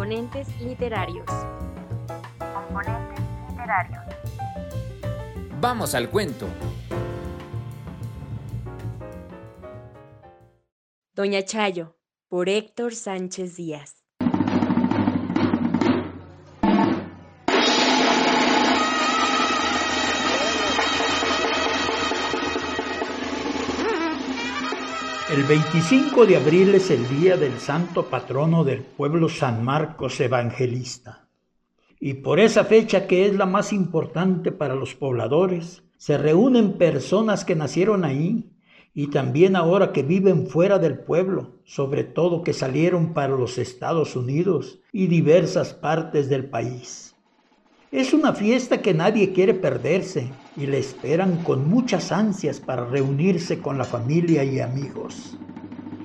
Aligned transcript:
Componentes 0.00 0.48
literarios. 0.62 1.26
Componentes 2.38 3.20
literarios. 3.50 4.02
Vamos 5.60 5.94
al 5.94 6.08
cuento. 6.08 6.48
Doña 11.14 11.42
Chayo, 11.44 11.98
por 12.28 12.48
Héctor 12.48 12.94
Sánchez 12.94 13.56
Díaz. 13.56 13.99
El 25.40 25.46
25 25.46 26.26
de 26.26 26.36
abril 26.36 26.74
es 26.74 26.90
el 26.90 27.08
día 27.08 27.38
del 27.38 27.58
santo 27.60 28.04
patrono 28.04 28.62
del 28.62 28.82
pueblo 28.82 29.30
San 29.30 29.64
Marcos 29.64 30.20
Evangelista. 30.20 31.28
Y 31.98 32.12
por 32.12 32.38
esa 32.38 32.66
fecha 32.66 33.06
que 33.06 33.24
es 33.24 33.34
la 33.34 33.46
más 33.46 33.72
importante 33.72 34.52
para 34.52 34.74
los 34.74 34.94
pobladores, 34.94 35.82
se 35.96 36.18
reúnen 36.18 36.74
personas 36.74 37.46
que 37.46 37.56
nacieron 37.56 38.04
ahí 38.04 38.50
y 38.92 39.06
también 39.06 39.56
ahora 39.56 39.92
que 39.92 40.02
viven 40.02 40.46
fuera 40.46 40.78
del 40.78 40.98
pueblo, 40.98 41.52
sobre 41.64 42.04
todo 42.04 42.42
que 42.42 42.52
salieron 42.52 43.14
para 43.14 43.34
los 43.34 43.56
Estados 43.56 44.16
Unidos 44.16 44.80
y 44.92 45.06
diversas 45.06 45.72
partes 45.72 46.28
del 46.28 46.50
país. 46.50 47.14
Es 47.90 48.12
una 48.12 48.34
fiesta 48.34 48.82
que 48.82 48.92
nadie 48.92 49.32
quiere 49.32 49.54
perderse 49.54 50.32
y 50.56 50.66
le 50.66 50.78
esperan 50.78 51.42
con 51.42 51.68
muchas 51.68 52.12
ansias 52.12 52.60
para 52.60 52.84
reunirse 52.84 53.60
con 53.60 53.78
la 53.78 53.84
familia 53.84 54.44
y 54.44 54.60
amigos. 54.60 55.36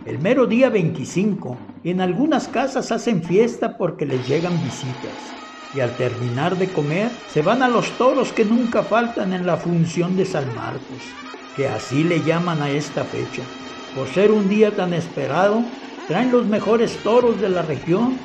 El 0.06 0.20
mero 0.20 0.46
día 0.46 0.70
25, 0.70 1.58
en 1.84 2.00
algunas 2.00 2.48
casas 2.48 2.92
hacen 2.92 3.24
fiesta 3.24 3.78
porque 3.78 4.06
les 4.06 4.28
llegan 4.28 4.62
visitas 4.62 5.36
y 5.74 5.82
al 5.82 5.98
terminar 5.98 6.58
de 6.58 6.72
comer 6.72 7.24
se 7.28 7.42
van 7.42 7.62
a 7.62 7.68
los 7.68 7.98
toros 7.98 8.32
que 8.32 8.46
nunca 8.46 8.84
faltan 8.84 9.34
en 9.34 9.46
la 9.46 9.58
función 9.58 10.16
de 10.16 10.26
San 10.26 10.54
Marcos, 10.54 11.18
que 11.54 11.68
así 11.68 12.04
le 12.04 12.22
llaman 12.22 12.62
a 12.62 12.72
esta 12.72 13.04
fecha. 13.06 13.50
Por 13.94 14.08
ser 14.08 14.32
un 14.32 14.48
día 14.48 14.76
tan 14.76 14.94
esperado, 14.94 15.72
traen 16.08 16.32
los 16.32 16.48
mejores 16.48 17.02
toros 17.04 17.42
de 17.42 17.50
la 17.50 17.62
región 17.62 18.22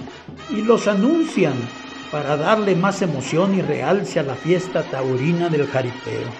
y 0.48 0.62
los 0.62 0.86
anuncian 0.86 1.79
para 2.10 2.36
darle 2.36 2.74
más 2.74 3.02
emoción 3.02 3.54
y 3.54 3.62
realce 3.62 4.18
a 4.18 4.24
la 4.24 4.34
fiesta 4.34 4.82
taurina 4.82 5.48
del 5.48 5.66
jaripeo. 5.66 6.30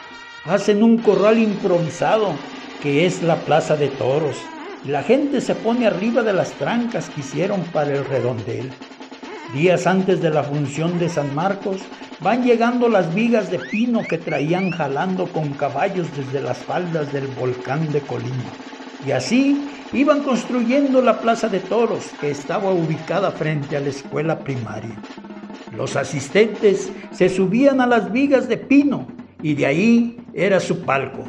Hacen 0.44 0.82
un 0.82 0.98
corral 0.98 1.38
improvisado 1.38 2.34
que 2.82 3.06
es 3.06 3.22
la 3.22 3.36
plaza 3.36 3.76
de 3.76 3.88
toros 3.88 4.36
y 4.84 4.88
la 4.88 5.02
gente 5.02 5.40
se 5.40 5.54
pone 5.54 5.86
arriba 5.86 6.22
de 6.22 6.32
las 6.32 6.52
trancas 6.52 7.10
que 7.10 7.20
hicieron 7.20 7.62
para 7.64 7.92
el 7.92 8.04
redondel. 8.04 8.70
Días 9.52 9.86
antes 9.86 10.22
de 10.22 10.30
la 10.30 10.42
función 10.42 10.98
de 10.98 11.08
San 11.08 11.34
Marcos 11.34 11.82
van 12.20 12.42
llegando 12.42 12.88
las 12.88 13.14
vigas 13.14 13.50
de 13.50 13.58
pino 13.58 14.06
que 14.06 14.18
traían 14.18 14.70
jalando 14.70 15.26
con 15.32 15.52
caballos 15.54 16.14
desde 16.16 16.40
las 16.40 16.58
faldas 16.58 17.12
del 17.12 17.26
volcán 17.28 17.92
de 17.92 18.00
Colima. 18.00 18.52
Y 19.04 19.12
así 19.12 19.70
iban 19.92 20.22
construyendo 20.22 21.02
la 21.02 21.20
plaza 21.20 21.48
de 21.48 21.60
toros 21.60 22.14
que 22.20 22.30
estaba 22.30 22.70
ubicada 22.72 23.32
frente 23.32 23.76
a 23.76 23.80
la 23.80 23.88
escuela 23.88 24.38
primaria. 24.38 25.00
Los 25.76 25.96
asistentes 25.96 26.90
se 27.12 27.28
subían 27.28 27.80
a 27.80 27.86
las 27.86 28.12
vigas 28.12 28.48
de 28.48 28.56
pino 28.56 29.06
y 29.42 29.54
de 29.54 29.66
ahí 29.66 30.16
era 30.34 30.60
su 30.60 30.80
palco. 30.80 31.24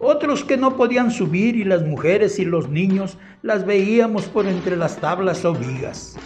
Otros 0.00 0.44
que 0.44 0.56
no 0.56 0.76
podían 0.76 1.10
subir 1.10 1.56
y 1.56 1.64
las 1.64 1.82
mujeres 1.82 2.38
y 2.38 2.44
los 2.44 2.68
niños 2.68 3.16
las 3.42 3.66
veíamos 3.66 4.26
por 4.26 4.46
entre 4.46 4.76
las 4.76 4.98
tablas 4.98 5.44
o 5.44 5.54
vigas. 5.54 6.16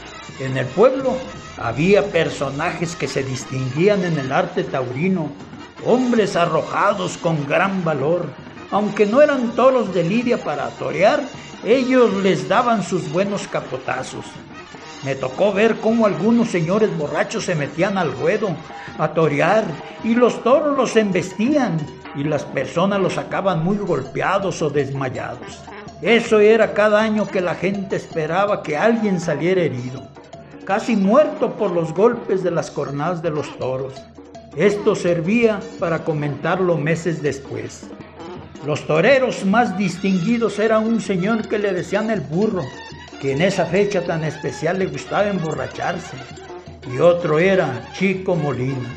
En 0.41 0.57
el 0.57 0.67
pueblo 0.67 1.17
había 1.57 2.05
personajes 2.05 2.97
que 2.97 3.09
se 3.09 3.23
distinguían 3.23 4.05
en 4.05 4.19
el 4.19 4.33
arte 4.33 4.65
taurino, 4.65 5.31
hombres 5.87 6.37
arrojados 6.37 7.17
con 7.17 7.47
gran 7.47 7.85
valor. 7.85 8.27
Aunque 8.71 9.07
no 9.07 9.23
eran 9.23 9.55
toros 9.55 9.95
de 9.95 10.05
lidia 10.05 10.43
para 10.43 10.69
torear, 10.71 11.23
ellos 11.65 12.13
les 12.23 12.49
daban 12.49 12.83
sus 12.83 13.11
buenos 13.11 13.47
capotazos. 13.49 14.27
Me 15.05 15.17
tocó 15.17 15.53
ver 15.53 15.77
cómo 15.77 16.07
algunos 16.07 16.49
señores 16.49 16.97
borrachos 16.97 17.45
se 17.45 17.57
metían 17.57 17.99
al 17.99 18.13
ruedo 18.13 18.51
a 18.99 19.09
torear 19.09 19.65
y 20.05 20.15
los 20.15 20.43
toros 20.45 20.77
los 20.77 20.97
embestían 20.97 21.79
y 22.15 22.25
las 22.25 22.45
personas 22.45 23.01
los 23.01 23.15
sacaban 23.15 23.65
muy 23.65 23.79
golpeados 23.79 24.63
o 24.63 24.71
desmayados. 24.71 25.61
Eso 26.03 26.39
era 26.41 26.73
cada 26.73 27.01
año 27.01 27.27
que 27.27 27.41
la 27.41 27.55
gente 27.55 27.97
esperaba 27.97 28.63
que 28.63 28.77
alguien 28.77 29.21
saliera 29.21 29.63
herido, 29.63 30.03
casi 30.65 30.95
muerto 30.95 31.53
por 31.53 31.73
los 31.73 31.93
golpes 31.93 32.43
de 32.43 32.51
las 32.51 32.71
cornadas 32.71 33.23
de 33.23 33.31
los 33.31 33.59
toros. 33.59 33.95
Esto 34.57 34.95
servía 34.95 35.61
para 35.81 36.05
comentarlo 36.05 36.77
meses 36.77 37.23
después. 37.23 37.87
Los 38.67 38.87
toreros 38.87 39.45
más 39.45 39.77
distinguidos 39.77 40.59
eran 40.61 40.85
un 40.85 41.01
señor 41.01 41.49
que 41.49 41.59
le 41.59 41.73
decían 41.73 42.11
el 42.11 42.21
burro, 42.21 42.63
que 43.23 43.31
en 43.31 43.41
esa 43.41 43.65
fecha 43.65 44.05
tan 44.05 44.25
especial 44.25 44.81
le 44.81 44.87
gustaba 44.87 45.29
emborracharse, 45.29 46.17
y 46.93 46.99
otro 46.99 47.39
era 47.39 47.89
Chico 47.93 48.35
Molina, 48.35 48.91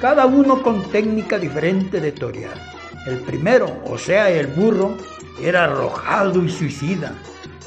cada 0.00 0.26
uno 0.26 0.60
con 0.64 0.82
técnica 0.90 1.38
diferente 1.38 2.00
de 2.00 2.10
torear. 2.10 2.58
El 3.06 3.20
primero, 3.20 3.82
o 3.84 3.96
sea, 3.96 4.28
el 4.30 4.48
burro, 4.48 4.96
era 5.40 5.62
arrojado 5.62 6.42
y 6.42 6.50
suicida, 6.50 7.14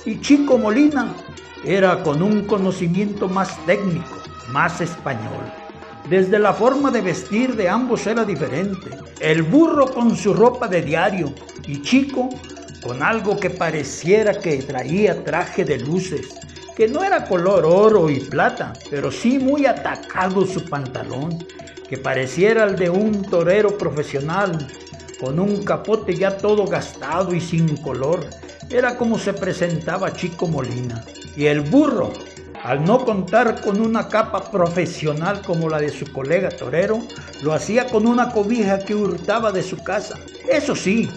y 0.06 0.20
Chico 0.20 0.58
Molina 0.58 1.14
era 1.64 2.04
con 2.04 2.22
un 2.22 2.46
conocimiento 2.46 3.30
más 3.30 3.58
técnico, 3.66 4.18
más 4.52 4.82
español. 4.82 5.46
Desde 6.10 6.40
la 6.40 6.52
forma 6.54 6.92
de 6.92 7.00
vestir 7.00 7.56
de 7.56 7.70
ambos 7.70 8.06
era 8.06 8.26
diferente. 8.26 8.90
El 9.22 9.44
burro 9.44 9.86
con 9.94 10.18
su 10.18 10.34
ropa 10.34 10.68
de 10.68 10.82
diario 10.82 11.34
y 11.66 11.82
Chico 11.84 12.30
con 12.82 13.04
algo 13.04 13.40
que 13.40 13.50
pareciera 13.50 14.40
que 14.40 14.58
traía 14.58 15.24
traje 15.24 15.66
de 15.66 15.80
luces, 15.80 16.28
que 16.76 16.88
no 16.88 17.04
era 17.04 17.26
color 17.26 17.66
oro 17.66 18.10
y 18.10 18.20
plata, 18.22 18.74
pero 18.90 19.12
sí 19.12 19.38
muy 19.38 19.66
atacado 19.66 20.46
su 20.46 20.64
pantalón, 20.66 21.46
que 21.90 21.98
pareciera 21.98 22.64
el 22.64 22.76
de 22.76 22.90
un 22.90 23.24
torero 23.24 23.78
profesional, 23.78 24.68
con 25.20 25.40
un 25.40 25.64
capote 25.64 26.16
ya 26.16 26.38
todo 26.38 26.66
gastado 26.66 27.34
y 27.34 27.42
sin 27.42 27.76
color. 27.78 28.26
Era 28.70 28.96
como 28.96 29.18
se 29.20 29.34
presentaba 29.34 30.14
Chico 30.14 30.48
Molina. 30.48 31.04
Y 31.36 31.48
el 31.48 31.62
burro, 31.62 32.14
al 32.64 32.86
no 32.86 33.04
contar 33.04 33.60
con 33.62 33.82
una 33.82 34.08
capa 34.08 34.52
profesional 34.52 35.42
como 35.42 35.68
la 35.68 35.80
de 35.80 35.90
su 35.90 36.06
colega 36.14 36.50
torero, 36.50 37.00
lo 37.42 37.54
hacía 37.54 37.88
con 37.88 38.08
una 38.08 38.32
cobija 38.32 38.80
que 38.80 38.96
hurtaba 38.96 39.52
de 39.52 39.64
su 39.64 39.78
casa. 39.84 40.18
Eso 40.48 40.76
sí, 40.76 41.10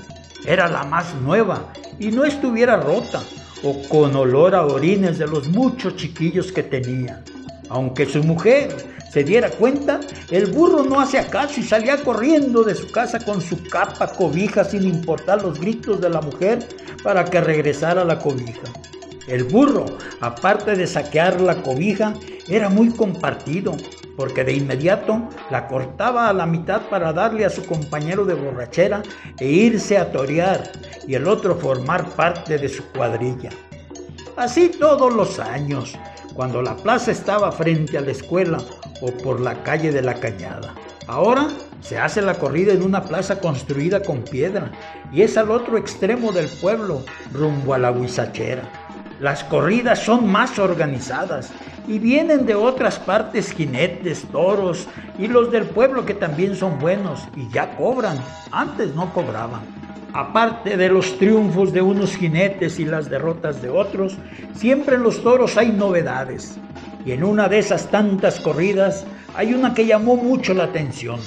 era 0.44 0.68
la 0.68 0.84
más 0.84 1.14
nueva 1.22 1.72
y 1.98 2.10
no 2.10 2.24
estuviera 2.24 2.76
rota 2.76 3.22
o 3.62 3.82
con 3.88 4.14
olor 4.16 4.54
a 4.54 4.66
orines 4.66 5.18
de 5.18 5.26
los 5.26 5.48
muchos 5.48 5.96
chiquillos 5.96 6.50
que 6.50 6.62
tenía. 6.62 7.22
Aunque 7.68 8.06
su 8.06 8.22
mujer 8.22 8.92
se 9.12 9.24
diera 9.24 9.50
cuenta, 9.50 10.00
el 10.30 10.46
burro 10.46 10.84
no 10.84 11.00
hacía 11.00 11.28
caso 11.28 11.60
y 11.60 11.62
salía 11.62 12.02
corriendo 12.02 12.64
de 12.64 12.74
su 12.74 12.90
casa 12.90 13.20
con 13.20 13.40
su 13.40 13.62
capa 13.64 14.12
cobija 14.12 14.64
sin 14.64 14.84
importar 14.84 15.42
los 15.42 15.60
gritos 15.60 16.00
de 16.00 16.10
la 16.10 16.20
mujer 16.20 16.66
para 17.02 17.24
que 17.24 17.40
regresara 17.40 18.04
la 18.04 18.18
cobija. 18.18 18.62
El 19.28 19.44
burro, 19.44 19.84
aparte 20.20 20.74
de 20.74 20.86
saquear 20.86 21.40
la 21.40 21.62
cobija, 21.62 22.14
era 22.48 22.68
muy 22.68 22.90
compartido, 22.90 23.76
porque 24.16 24.44
de 24.44 24.52
inmediato 24.52 25.28
la 25.50 25.66
cortaba 25.68 26.28
a 26.28 26.32
la 26.32 26.46
mitad 26.46 26.82
para 26.90 27.12
darle 27.12 27.44
a 27.44 27.50
su 27.50 27.64
compañero 27.64 28.24
de 28.24 28.34
borrachera 28.34 29.02
e 29.38 29.46
irse 29.46 29.98
a 29.98 30.10
torear 30.12 30.70
y 31.06 31.14
el 31.14 31.26
otro 31.26 31.56
formar 31.56 32.08
parte 32.10 32.58
de 32.58 32.68
su 32.68 32.84
cuadrilla. 32.92 33.50
Así 34.36 34.68
todos 34.68 35.12
los 35.12 35.38
años, 35.38 35.98
cuando 36.34 36.62
la 36.62 36.76
plaza 36.76 37.10
estaba 37.10 37.52
frente 37.52 37.98
a 37.98 38.00
la 38.00 38.12
escuela 38.12 38.58
o 39.00 39.10
por 39.10 39.40
la 39.40 39.62
calle 39.62 39.92
de 39.92 40.02
la 40.02 40.14
cañada. 40.14 40.74
Ahora 41.06 41.48
se 41.80 41.98
hace 41.98 42.22
la 42.22 42.34
corrida 42.34 42.72
en 42.72 42.82
una 42.82 43.04
plaza 43.04 43.40
construida 43.40 44.02
con 44.02 44.22
piedra 44.22 44.70
y 45.12 45.22
es 45.22 45.36
al 45.36 45.50
otro 45.50 45.76
extremo 45.76 46.32
del 46.32 46.48
pueblo, 46.48 47.04
rumbo 47.32 47.74
a 47.74 47.78
la 47.78 47.90
huizachera. 47.90 48.62
Las 49.20 49.44
corridas 49.44 49.98
son 49.98 50.30
más 50.30 50.58
organizadas 50.58 51.52
y 51.86 51.98
vienen 51.98 52.46
de 52.46 52.54
otras 52.54 52.98
partes 52.98 53.52
jinetes, 53.52 54.24
toros 54.30 54.86
y 55.18 55.26
los 55.26 55.50
del 55.50 55.64
pueblo 55.64 56.04
que 56.06 56.14
también 56.14 56.54
son 56.54 56.78
buenos 56.78 57.20
y 57.36 57.48
ya 57.52 57.76
cobran. 57.76 58.18
Antes 58.50 58.94
no 58.94 59.12
cobraban. 59.12 59.62
Aparte 60.14 60.76
de 60.76 60.88
los 60.88 61.18
triunfos 61.18 61.72
de 61.72 61.80
unos 61.80 62.16
jinetes 62.16 62.78
y 62.78 62.84
las 62.84 63.08
derrotas 63.08 63.62
de 63.62 63.70
otros, 63.70 64.18
siempre 64.54 64.96
en 64.96 65.02
los 65.02 65.22
toros 65.22 65.56
hay 65.56 65.72
novedades. 65.72 66.58
Y 67.04 67.12
en 67.12 67.24
una 67.24 67.48
de 67.48 67.58
esas 67.58 67.88
tantas 67.88 68.38
corridas 68.38 69.04
hay 69.34 69.54
una 69.54 69.74
que 69.74 69.86
llamó 69.86 70.16
mucho 70.16 70.54
la 70.54 70.64
atención. 70.64 71.18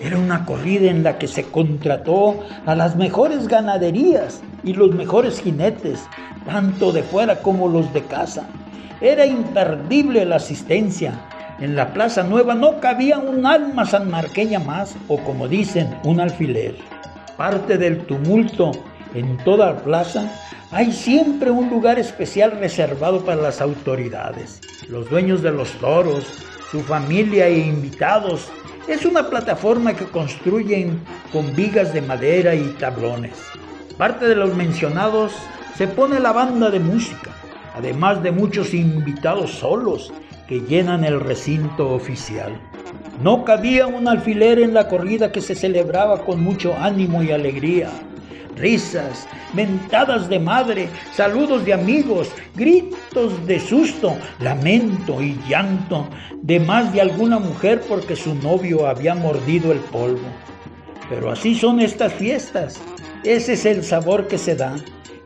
Era 0.00 0.16
una 0.16 0.46
corrida 0.46 0.88
en 0.88 1.02
la 1.02 1.18
que 1.18 1.26
se 1.26 1.42
contrató 1.44 2.44
a 2.64 2.76
las 2.76 2.94
mejores 2.94 3.48
ganaderías 3.48 4.40
y 4.62 4.72
los 4.72 4.94
mejores 4.94 5.40
jinetes, 5.40 6.06
tanto 6.46 6.92
de 6.92 7.02
fuera 7.02 7.42
como 7.42 7.68
los 7.68 7.92
de 7.92 8.02
casa 8.02 8.48
Era 9.00 9.26
imperdible 9.26 10.24
la 10.24 10.36
asistencia. 10.36 11.12
En 11.60 11.76
la 11.76 11.92
Plaza 11.92 12.24
Nueva 12.24 12.54
no 12.54 12.80
cabía 12.80 13.18
un 13.18 13.46
alma 13.46 13.84
sanmarqueña 13.84 14.58
más, 14.58 14.96
o 15.06 15.18
como 15.18 15.46
dicen, 15.46 15.96
un 16.02 16.18
alfiler. 16.18 16.74
Parte 17.36 17.78
del 17.78 18.04
tumulto 18.06 18.72
en 19.14 19.36
toda 19.38 19.66
la 19.72 19.76
plaza, 19.76 20.28
hay 20.72 20.90
siempre 20.92 21.52
un 21.52 21.70
lugar 21.70 22.00
especial 22.00 22.58
reservado 22.58 23.24
para 23.24 23.40
las 23.40 23.60
autoridades, 23.60 24.60
los 24.88 25.08
dueños 25.08 25.42
de 25.42 25.52
los 25.52 25.70
toros, 25.74 26.26
su 26.72 26.80
familia 26.80 27.46
e 27.46 27.58
invitados. 27.60 28.48
Es 28.88 29.06
una 29.06 29.30
plataforma 29.30 29.94
que 29.94 30.06
construyen 30.06 31.00
con 31.32 31.54
vigas 31.54 31.92
de 31.92 32.02
madera 32.02 32.54
y 32.56 32.64
tablones. 32.80 33.38
Parte 33.96 34.26
de 34.26 34.34
los 34.34 34.54
mencionados 34.56 35.32
se 35.76 35.86
pone 35.86 36.18
la 36.18 36.32
banda 36.32 36.68
de 36.70 36.80
música, 36.80 37.30
además 37.78 38.22
de 38.22 38.32
muchos 38.32 38.74
invitados 38.74 39.52
solos 39.52 40.12
que 40.48 40.60
llenan 40.60 41.04
el 41.04 41.20
recinto 41.20 41.90
oficial. 41.90 42.52
No 43.22 43.44
cabía 43.44 43.86
un 43.86 44.08
alfiler 44.08 44.58
en 44.58 44.74
la 44.74 44.88
corrida 44.88 45.32
que 45.32 45.40
se 45.40 45.54
celebraba 45.54 46.24
con 46.24 46.42
mucho 46.42 46.74
ánimo 46.76 47.22
y 47.22 47.30
alegría 47.30 47.90
risas, 48.58 49.26
mentadas 49.54 50.28
de 50.28 50.38
madre, 50.38 50.88
saludos 51.14 51.64
de 51.64 51.72
amigos, 51.72 52.28
gritos 52.54 53.46
de 53.46 53.60
susto, 53.60 54.16
lamento 54.40 55.22
y 55.22 55.38
llanto 55.48 56.08
de 56.42 56.60
más 56.60 56.92
de 56.92 57.00
alguna 57.00 57.38
mujer 57.38 57.80
porque 57.88 58.16
su 58.16 58.34
novio 58.34 58.86
había 58.86 59.14
mordido 59.14 59.72
el 59.72 59.78
polvo. 59.78 60.26
Pero 61.08 61.30
así 61.30 61.54
son 61.54 61.80
estas 61.80 62.12
fiestas, 62.12 62.80
ese 63.24 63.54
es 63.54 63.64
el 63.64 63.84
sabor 63.84 64.26
que 64.26 64.38
se 64.38 64.54
da 64.54 64.74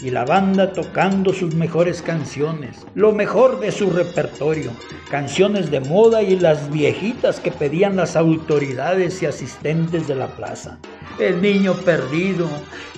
y 0.03 0.11
la 0.11 0.25
banda 0.25 0.73
tocando 0.73 1.33
sus 1.33 1.55
mejores 1.55 2.03
canciones, 2.03 2.85
lo 2.95 3.13
mejor 3.13 3.61
de 3.61 3.71
su 3.71 3.91
repertorio, 3.91 4.73
canciones 5.11 5.71
de 5.71 5.81
moda 5.81 6.23
y 6.23 6.39
las 6.39 6.71
viejitas 6.71 7.39
que 7.39 7.53
pedían 7.53 7.97
las 7.97 8.17
autoridades 8.17 9.23
y 9.23 9.27
asistentes 9.27 10.09
de 10.09 10.17
la 10.17 10.27
plaza. 10.27 10.79
El 11.19 11.41
niño 11.41 11.75
perdido, 11.75 12.49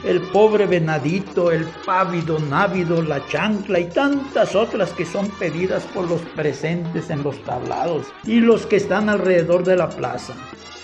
el 0.04 0.20
pobre 0.20 0.66
venadito, 0.66 1.52
el 1.52 1.66
pávido 1.84 2.38
návido, 2.38 3.02
la 3.02 3.26
chancla 3.26 3.80
y 3.80 3.88
tantas 3.90 4.54
otras 4.54 4.92
que 4.92 5.04
son 5.04 5.28
pedidas 5.32 5.84
por 5.84 6.08
los 6.08 6.22
presentes 6.34 7.10
en 7.10 7.22
los 7.22 7.42
tablados 7.44 8.06
y 8.24 8.40
los 8.40 8.64
que 8.66 8.76
están 8.76 9.08
alrededor 9.10 9.64
de 9.64 9.76
la 9.76 9.90
plaza. 9.90 10.34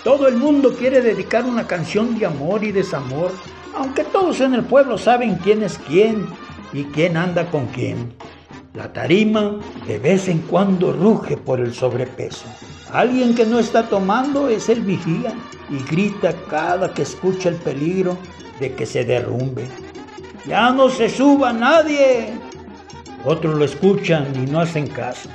Todo 0.03 0.27
el 0.27 0.35
mundo 0.35 0.75
quiere 0.75 1.01
dedicar 1.01 1.45
una 1.45 1.67
canción 1.67 2.17
de 2.17 2.25
amor 2.25 2.63
y 2.63 2.71
desamor 2.71 3.31
aunque 3.75 4.03
todos 4.03 4.41
en 4.41 4.53
el 4.53 4.63
pueblo 4.63 4.97
saben 4.97 5.35
quién 5.35 5.63
es 5.63 5.77
quién 5.77 6.27
y 6.73 6.83
quién 6.85 7.17
anda 7.17 7.49
con 7.49 7.67
quién. 7.67 8.13
La 8.73 8.91
tarima 8.93 9.59
de 9.85 9.99
vez 9.99 10.27
en 10.27 10.39
cuando 10.39 10.93
ruge 10.93 11.35
por 11.37 11.59
el 11.59 11.73
sobrepeso. 11.73 12.45
Alguien 12.91 13.35
que 13.35 13.45
no 13.45 13.59
está 13.59 13.87
tomando 13.87 14.49
es 14.49 14.69
el 14.69 14.81
vigía 14.81 15.33
y 15.69 15.83
grita 15.89 16.33
cada 16.49 16.93
que 16.93 17.01
escucha 17.01 17.49
el 17.49 17.55
peligro 17.55 18.17
de 18.59 18.73
que 18.73 18.85
se 18.85 19.03
derrumbe. 19.03 19.65
Ya 20.45 20.71
no 20.71 20.89
se 20.89 21.09
suba 21.09 21.53
nadie. 21.53 22.33
Otros 23.23 23.57
lo 23.57 23.65
escuchan 23.65 24.27
y 24.35 24.49
no 24.49 24.59
hacen 24.59 24.87
caso. 24.87 25.29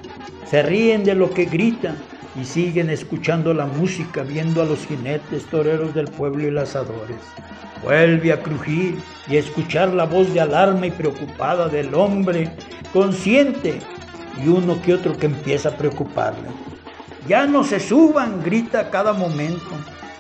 Se 0.51 0.63
ríen 0.63 1.05
de 1.05 1.15
lo 1.15 1.31
que 1.31 1.45
grita 1.45 1.95
y 2.41 2.45
siguen 2.45 2.91
escuchando 2.91 3.55
la 3.55 3.67
música, 3.67 4.23
viendo 4.23 4.63
a 4.63 4.65
los 4.65 4.87
jinetes 4.87 5.45
toreros 5.47 5.95
del 5.95 6.07
pueblo 6.07 6.47
y 6.47 6.51
lazadores. 6.51 7.17
Vuelve 7.83 8.33
a 8.33 8.43
crujir 8.43 8.99
y 9.29 9.37
escuchar 9.37 9.93
la 9.95 10.05
voz 10.05 10.33
de 10.33 10.41
alarma 10.41 10.87
y 10.87 10.91
preocupada 10.91 11.69
del 11.69 11.95
hombre 11.95 12.51
consciente 12.93 13.79
y 14.43 14.49
uno 14.49 14.81
que 14.83 14.95
otro 14.95 15.17
que 15.17 15.27
empieza 15.27 15.71
a 15.71 15.77
preocuparle. 15.77 16.49
Ya 17.29 17.47
no 17.47 17.65
se 17.65 17.81
suban, 17.81 18.43
grita 18.43 18.81
a 18.81 18.91
cada 18.91 19.13
momento. 19.13 19.71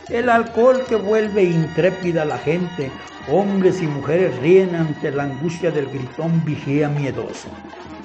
El 0.09 0.29
alcohol 0.29 0.85
que 0.89 0.97
vuelve 0.97 1.45
intrépida 1.45 2.23
a 2.23 2.27
la 2.27 2.39
gente, 2.39 2.91
hombres 3.29 3.83
y 3.83 3.87
mujeres 3.87 4.37
ríen 4.39 4.75
ante 4.75 5.11
la 5.11 5.25
angustia 5.25 5.71
del 5.71 5.87
gritón 5.87 6.45
vigía 6.45 6.89
miedoso. 6.89 7.49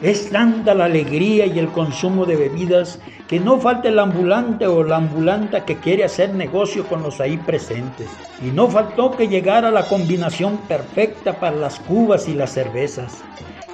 Es 0.02 0.32
tanta 0.32 0.74
la 0.74 0.86
alegría 0.86 1.46
y 1.46 1.60
el 1.60 1.68
consumo 1.68 2.26
de 2.26 2.36
bebidas 2.36 3.00
que 3.28 3.40
no 3.40 3.60
falta 3.60 3.88
el 3.88 4.00
ambulante 4.00 4.66
o 4.66 4.84
la 4.84 4.96
ambulanta 4.96 5.64
que 5.64 5.78
quiere 5.78 6.04
hacer 6.04 6.34
negocio 6.34 6.88
con 6.88 7.04
los 7.04 7.22
ahí 7.22 7.38
presentes. 7.38 8.10
Y 8.42 8.48
no 8.48 8.68
faltó 8.68 9.12
que 9.16 9.28
llegara 9.28 9.70
la 9.70 9.88
combinación 9.88 10.58
perfecta 10.68 11.40
para 11.40 11.56
las 11.56 11.80
cubas 11.80 12.28
y 12.28 12.34
las 12.34 12.52
cervezas. 12.52 13.24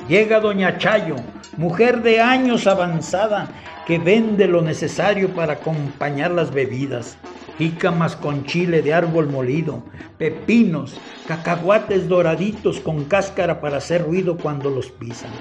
Llega 0.10 0.42
doña 0.42 0.78
Chayo, 0.78 1.16
mujer 1.56 2.02
de 2.02 2.20
años 2.20 2.68
avanzada, 2.68 3.48
que 3.86 3.98
vende 3.98 4.48
lo 4.48 4.62
necesario 4.62 5.30
para 5.30 5.54
acompañar 5.54 6.32
las 6.32 6.52
bebidas. 6.52 7.18
Jícamas 7.58 8.16
con 8.16 8.46
chile 8.46 8.82
de 8.82 8.94
árbol 8.94 9.28
molido, 9.28 9.84
pepinos, 10.18 11.00
cacahuates 11.28 12.08
doraditos 12.08 12.80
con 12.80 13.06
cáscara 13.06 13.60
para 13.62 13.78
hacer 13.78 14.04
ruido 14.04 14.38
cuando 14.38 14.70
los 14.70 14.92
pisan 14.92 15.32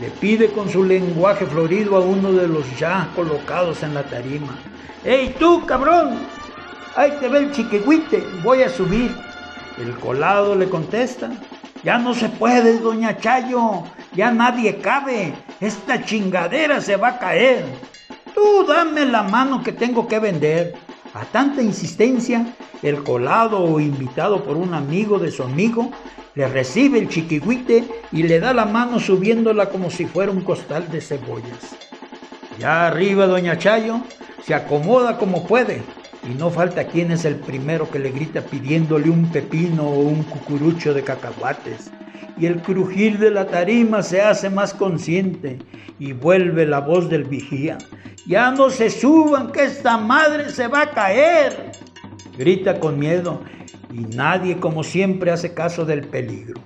le 0.00 0.10
pide 0.10 0.50
con 0.52 0.68
su 0.68 0.84
lenguaje 0.84 1.44
florido 1.46 1.96
a 1.96 2.00
uno 2.00 2.32
de 2.32 2.46
los 2.46 2.78
ya 2.78 3.10
colocados 3.16 3.82
en 3.82 3.94
la 3.94 4.04
tarima. 4.04 4.56
¡Ey 5.04 5.34
tú, 5.38 5.66
cabrón! 5.66 6.18
Ahí 6.94 7.12
te 7.20 7.28
ve 7.28 7.38
el 7.38 7.52
chiquihuite, 7.52 8.22
voy 8.42 8.62
a 8.62 8.68
subir. 8.68 9.14
El 9.76 9.96
colado 9.96 10.54
le 10.54 10.68
contesta, 10.68 11.30
ya 11.82 11.98
no 11.98 12.14
se 12.14 12.28
puede, 12.28 12.78
doña 12.78 13.16
Chayo, 13.18 13.84
ya 14.14 14.30
nadie 14.30 14.78
cabe, 14.78 15.34
esta 15.60 16.04
chingadera 16.04 16.80
se 16.80 16.96
va 16.96 17.08
a 17.08 17.18
caer. 17.18 17.64
Tú 18.34 18.64
dame 18.66 19.04
la 19.04 19.22
mano 19.24 19.62
que 19.62 19.72
tengo 19.72 20.06
que 20.06 20.18
vender. 20.18 20.74
A 21.18 21.24
tanta 21.24 21.62
insistencia, 21.62 22.54
el 22.80 23.02
colado 23.02 23.58
o 23.58 23.80
invitado 23.80 24.44
por 24.44 24.56
un 24.56 24.72
amigo 24.72 25.18
de 25.18 25.32
su 25.32 25.42
amigo 25.42 25.90
le 26.36 26.46
recibe 26.46 27.00
el 27.00 27.08
chiquihuite 27.08 27.88
y 28.12 28.22
le 28.22 28.38
da 28.38 28.54
la 28.54 28.66
mano 28.66 29.00
subiéndola 29.00 29.68
como 29.68 29.90
si 29.90 30.06
fuera 30.06 30.30
un 30.30 30.42
costal 30.42 30.88
de 30.92 31.00
cebollas. 31.00 31.74
Ya 32.60 32.86
arriba 32.86 33.26
doña 33.26 33.58
Chayo 33.58 34.00
se 34.46 34.54
acomoda 34.54 35.18
como 35.18 35.44
puede 35.44 35.82
y 36.22 36.34
no 36.38 36.50
falta 36.50 36.86
quien 36.86 37.10
es 37.10 37.24
el 37.24 37.34
primero 37.34 37.90
que 37.90 37.98
le 37.98 38.12
grita 38.12 38.42
pidiéndole 38.42 39.10
un 39.10 39.28
pepino 39.32 39.88
o 39.88 39.98
un 39.98 40.22
cucurucho 40.22 40.94
de 40.94 41.02
cacahuates. 41.02 41.90
Y 42.38 42.46
el 42.46 42.62
crujir 42.62 43.18
de 43.18 43.30
la 43.30 43.46
tarima 43.46 44.02
se 44.02 44.20
hace 44.20 44.48
más 44.48 44.72
consciente 44.72 45.58
y 45.98 46.12
vuelve 46.12 46.66
la 46.66 46.80
voz 46.80 47.08
del 47.08 47.24
vigía. 47.24 47.78
Ya 48.26 48.50
no 48.50 48.70
se 48.70 48.90
suban, 48.90 49.50
que 49.50 49.64
esta 49.64 49.98
madre 49.98 50.50
se 50.50 50.68
va 50.68 50.82
a 50.82 50.90
caer. 50.90 51.72
Grita 52.36 52.78
con 52.78 52.98
miedo 52.98 53.42
y 53.92 54.00
nadie 54.14 54.58
como 54.58 54.84
siempre 54.84 55.30
hace 55.30 55.54
caso 55.54 55.84
del 55.84 56.06
peligro. 56.06 56.60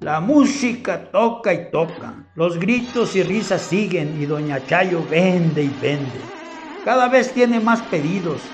La 0.00 0.20
música 0.20 1.10
toca 1.10 1.54
y 1.54 1.70
toca, 1.70 2.26
los 2.34 2.58
gritos 2.58 3.16
y 3.16 3.22
risas 3.22 3.62
siguen 3.62 4.20
y 4.20 4.26
doña 4.26 4.64
Chayo 4.66 5.04
vende 5.04 5.64
y 5.64 5.70
vende. 5.70 6.30
Cada 6.84 7.08
vez 7.08 7.32
tiene 7.32 7.58
más 7.60 7.82
pedidos. 7.82 8.52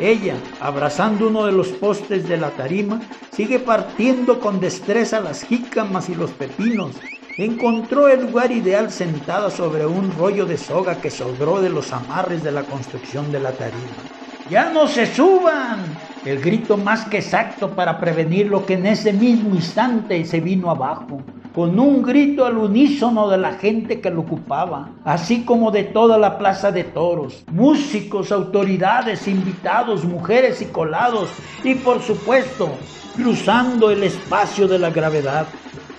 Ella, 0.00 0.54
abrazando 0.58 1.28
uno 1.28 1.44
de 1.44 1.52
los 1.52 1.72
postes 1.72 2.28
de 2.28 2.36
la 2.36 2.54
tarima, 2.54 3.08
sigue 3.28 3.58
partiendo 3.58 4.40
con 4.40 4.60
destreza 4.60 5.20
las 5.20 5.42
jícamas 5.42 6.08
y 6.08 6.14
los 6.14 6.34
pepinos. 6.34 7.04
Encontró 7.36 8.08
el 8.08 8.20
lugar 8.22 8.52
ideal 8.52 8.90
sentada 8.90 9.50
sobre 9.50 9.86
un 9.86 10.10
rollo 10.10 10.46
de 10.46 10.56
soga 10.56 11.00
que 11.00 11.10
sobró 11.10 11.60
de 11.60 11.70
los 11.70 11.92
amarres 11.92 12.42
de 12.42 12.52
la 12.52 12.68
construcción 12.68 13.30
de 13.32 13.40
la 13.40 13.56
tarima. 13.56 14.10
¡Ya 14.44 14.70
no 14.72 14.86
se 14.86 15.06
suban! 15.06 16.00
El 16.24 16.40
grito 16.40 16.76
más 16.78 17.06
que 17.06 17.18
exacto 17.18 17.74
para 17.74 18.00
prevenir 18.00 18.46
lo 18.46 18.66
que 18.66 18.74
en 18.74 18.86
ese 18.86 19.12
mismo 19.12 19.54
instante 19.54 20.24
se 20.24 20.40
vino 20.40 20.70
abajo, 20.70 21.26
con 21.58 21.76
un 21.80 22.04
grito 22.04 22.46
al 22.46 22.56
unísono 22.56 23.28
de 23.28 23.36
la 23.36 23.54
gente 23.54 24.00
que 24.00 24.12
lo 24.12 24.20
ocupaba, 24.20 24.90
así 25.04 25.42
como 25.42 25.72
de 25.72 25.82
toda 25.82 26.16
la 26.16 26.38
plaza 26.38 26.70
de 26.70 26.84
toros, 26.84 27.42
músicos, 27.50 28.30
autoridades, 28.30 29.26
invitados, 29.26 30.04
mujeres 30.04 30.62
y 30.62 30.66
colados, 30.66 31.28
y 31.64 31.74
por 31.74 32.00
supuesto, 32.00 32.70
cruzando 33.16 33.90
el 33.90 34.04
espacio 34.04 34.68
de 34.68 34.78
la 34.78 34.90
gravedad, 34.90 35.48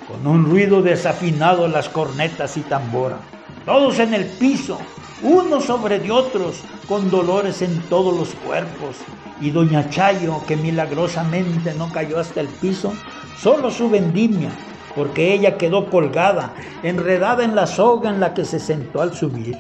con 0.08 0.26
un 0.26 0.46
ruido 0.46 0.82
desafinado 0.82 1.66
en 1.66 1.74
las 1.74 1.90
cornetas 1.90 2.56
y 2.56 2.62
tambora, 2.62 3.18
todos 3.66 4.00
en 4.00 4.14
el 4.14 4.28
piso, 4.28 4.80
unos 5.22 5.66
sobre 5.66 6.00
de 6.00 6.10
otros, 6.10 6.64
con 6.88 7.12
dolores 7.12 7.62
en 7.62 7.82
todos 7.90 8.18
los 8.18 8.34
cuerpos, 8.46 8.96
y 9.42 9.52
doña 9.52 9.90
Chayo, 9.90 10.42
que 10.48 10.56
milagrosamente 10.56 11.74
no 11.74 11.92
cayó 11.92 12.18
hasta 12.18 12.40
el 12.40 12.48
piso, 12.48 12.94
solo 13.38 13.70
su 13.70 13.90
vendimia, 13.90 14.52
porque 14.96 15.34
ella 15.34 15.58
quedó 15.58 15.90
colgada, 15.90 16.54
enredada 16.84 17.44
en 17.44 17.56
la 17.56 17.68
soga 17.68 18.10
en 18.10 18.20
la 18.20 18.34
que 18.34 18.46
se 18.46 18.60
sentó 18.60 19.02
al 19.02 19.14
subir. 19.14 19.58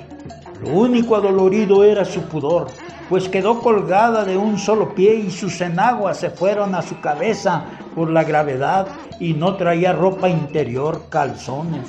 Lo 0.61 0.69
único 0.71 1.15
adolorido 1.15 1.83
era 1.83 2.03
su 2.03 2.21
pudor, 2.23 2.67
pues 3.07 3.29
quedó 3.29 3.59
colgada 3.59 4.25
de 4.25 4.37
un 4.37 4.59
solo 4.59 4.93
pie 4.93 5.15
y 5.15 5.31
sus 5.31 5.61
enaguas 5.61 6.17
se 6.17 6.29
fueron 6.29 6.75
a 6.75 6.81
su 6.81 6.99
cabeza 6.99 7.65
por 7.95 8.09
la 8.09 8.23
gravedad 8.23 8.87
y 9.19 9.33
no 9.33 9.55
traía 9.55 9.93
ropa 9.93 10.29
interior, 10.29 11.03
calzones. 11.09 11.87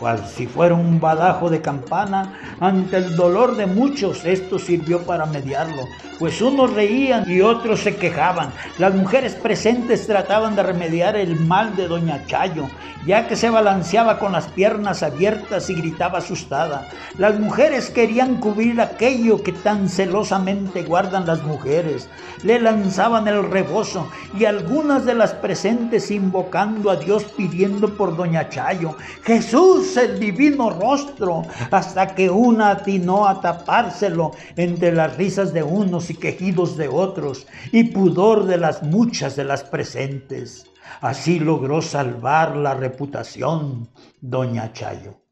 Cual 0.00 0.26
si 0.26 0.46
fuera 0.46 0.74
un 0.74 0.98
badajo 0.98 1.50
de 1.50 1.60
campana, 1.60 2.56
ante 2.58 2.96
el 2.96 3.14
dolor 3.14 3.54
de 3.54 3.66
muchos 3.66 4.24
esto 4.24 4.58
sirvió 4.58 5.02
para 5.02 5.26
mediarlo, 5.26 5.82
pues 6.18 6.40
unos 6.40 6.72
reían 6.72 7.30
y 7.30 7.42
otros 7.42 7.80
se 7.80 7.96
quejaban. 7.96 8.50
Las 8.78 8.94
mujeres 8.94 9.34
presentes 9.34 10.06
trataban 10.06 10.56
de 10.56 10.62
remediar 10.62 11.16
el 11.16 11.38
mal 11.38 11.76
de 11.76 11.86
doña 11.86 12.24
Chayo, 12.26 12.66
ya 13.06 13.26
que 13.28 13.36
se 13.36 13.50
balanceaba 13.50 14.18
con 14.18 14.32
las 14.32 14.46
piernas 14.46 15.02
abiertas 15.02 15.68
y 15.70 15.74
gritaba 15.74 16.18
asustada. 16.18 16.88
Las 17.18 17.38
mujeres 17.38 17.90
querían 17.90 18.36
cubrir 18.36 18.80
aquello 18.80 19.42
que 19.42 19.52
tan 19.52 19.88
celosamente 19.88 20.82
guardan 20.82 21.26
las 21.26 21.42
mujeres. 21.42 22.08
Le 22.42 22.60
lanzaban 22.60 23.28
el 23.28 23.48
rebozo 23.50 24.08
y 24.38 24.44
algunas 24.46 25.04
de 25.04 25.14
las 25.14 25.32
presentes 25.32 26.10
invocando 26.10 26.90
a 26.90 26.96
Dios 26.96 27.24
pidiendo 27.36 27.88
por 27.96 28.16
doña 28.16 28.48
Chayo, 28.48 28.96
Jesús 29.24 29.89
el 29.96 30.18
divino 30.18 30.70
rostro, 30.70 31.42
hasta 31.70 32.14
que 32.14 32.30
una 32.30 32.70
atinó 32.70 33.26
a 33.26 33.40
tapárselo 33.40 34.32
entre 34.56 34.92
las 34.92 35.16
risas 35.16 35.52
de 35.52 35.62
unos 35.62 36.10
y 36.10 36.14
quejidos 36.14 36.76
de 36.76 36.88
otros 36.88 37.46
y 37.72 37.84
pudor 37.84 38.46
de 38.46 38.58
las 38.58 38.82
muchas 38.82 39.36
de 39.36 39.44
las 39.44 39.64
presentes. 39.64 40.66
Así 41.00 41.38
logró 41.38 41.82
salvar 41.82 42.56
la 42.56 42.74
reputación 42.74 43.88
doña 44.20 44.72
Chayo. 44.72 45.29